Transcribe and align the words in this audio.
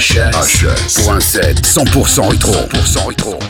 DJ 0.00 0.16
HS. 0.32 1.02
Pour 1.02 1.12
un 1.12 1.20
set 1.20 1.60
100% 1.60 2.30
rétro. 2.30 2.54
100% 2.54 3.08
rétro. 3.08 3.49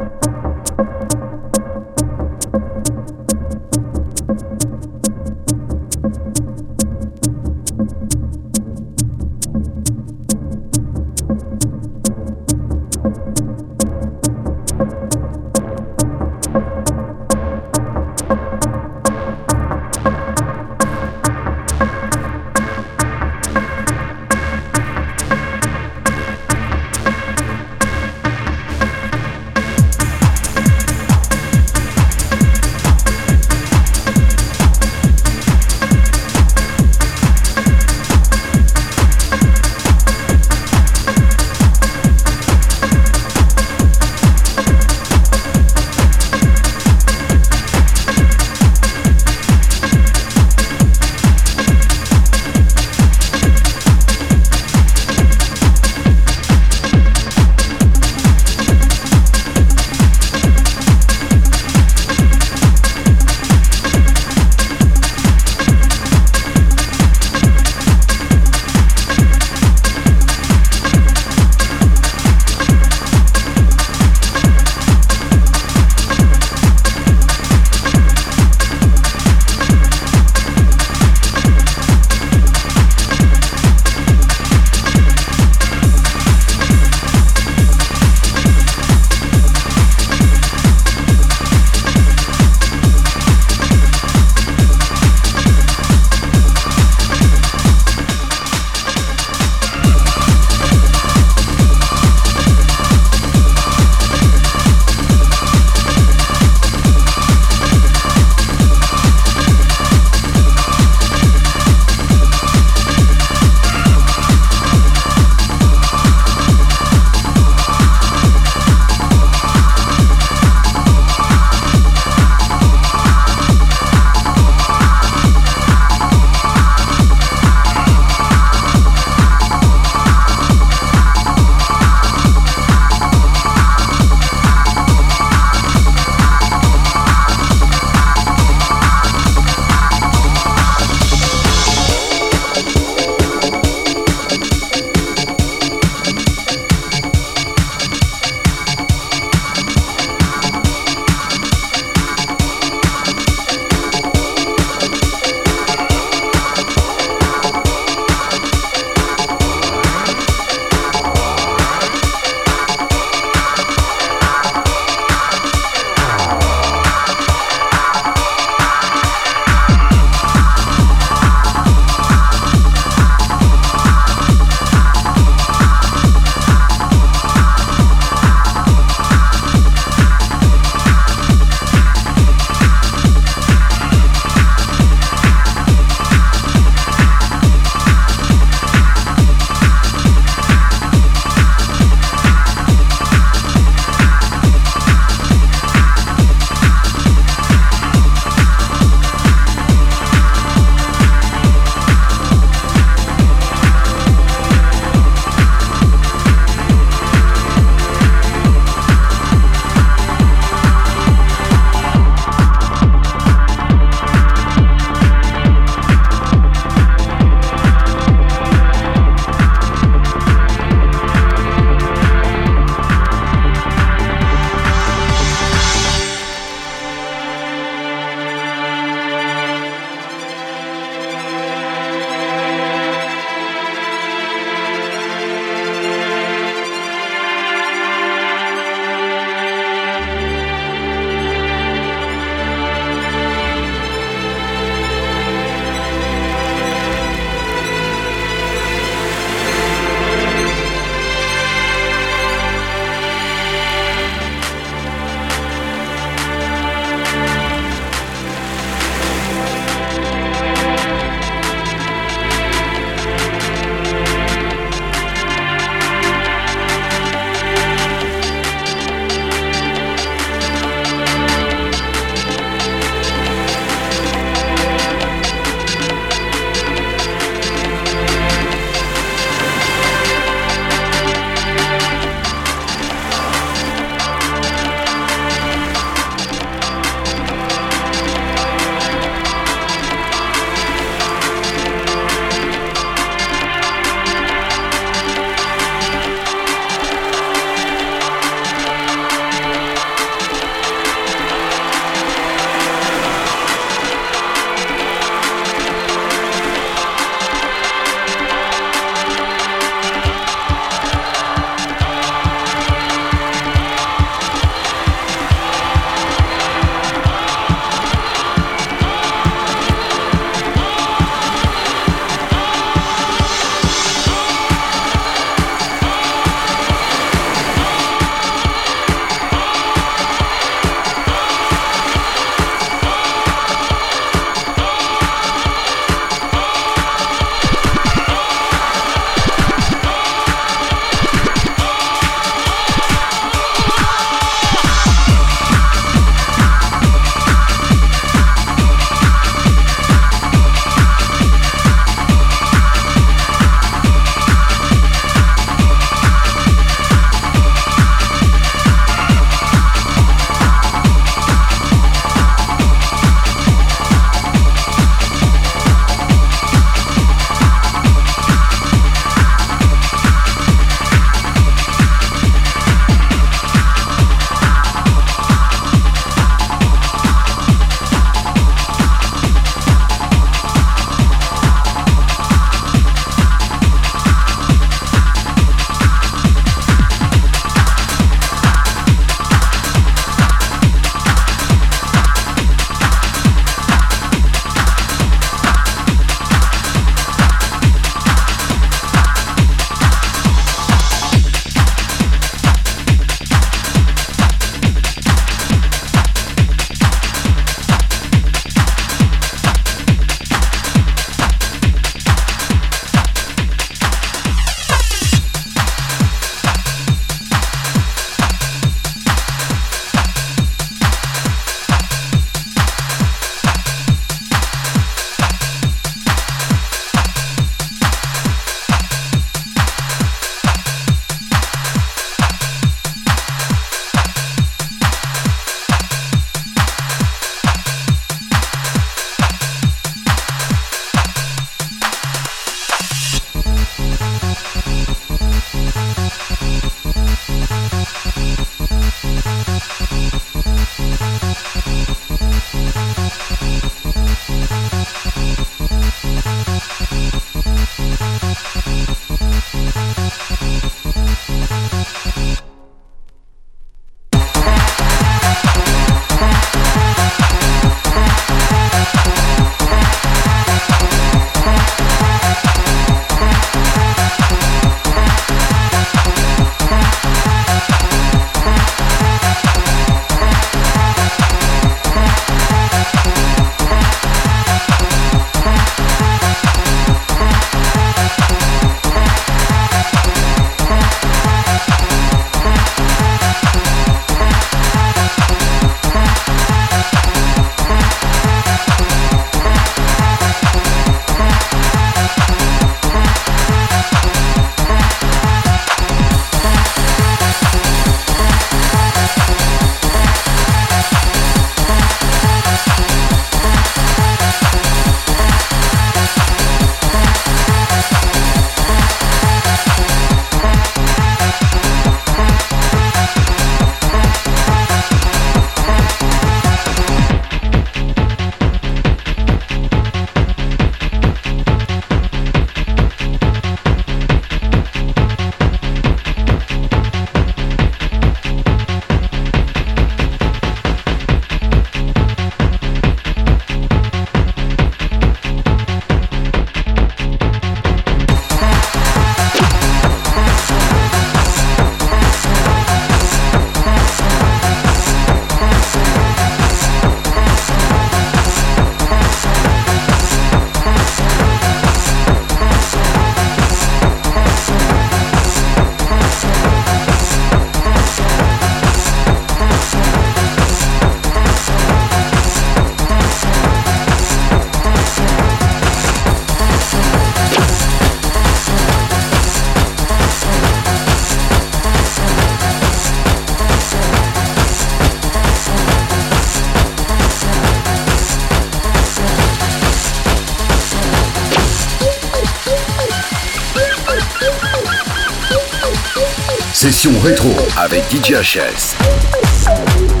Avec 597.57 597.83
DJ 597.89 598.13
HS. 598.13 600.00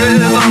river. 0.00 0.50